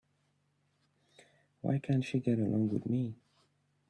Why 1.61 1.77
can't 1.77 2.03
she 2.03 2.17
get 2.19 2.39
along 2.39 2.69
with 2.69 2.87
me? 2.87 3.13